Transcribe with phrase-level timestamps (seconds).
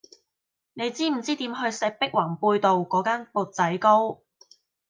[0.73, 4.23] 你知唔知點去石壁宏貝道嗰間缽仔糕